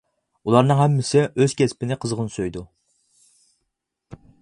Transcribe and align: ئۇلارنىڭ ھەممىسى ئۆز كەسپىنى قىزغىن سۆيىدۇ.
ئۇلارنىڭ 0.49 0.79
ھەممىسى 0.79 1.21
ئۆز 1.43 1.55
كەسپىنى 1.61 1.99
قىزغىن 2.07 2.35
سۆيىدۇ. 2.39 2.67